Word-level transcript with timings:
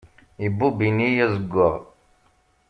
Ibubb 0.45 0.77
ini 0.89 1.07
azeggaɣ. 1.25 1.75